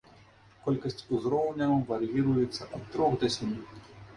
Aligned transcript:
Колькасць 0.67 1.03
узроўняў 1.17 1.75
вар'іруецца 1.91 2.69
ад 2.75 2.83
трох 2.97 3.13
да 3.25 3.31
сямі. 3.37 3.63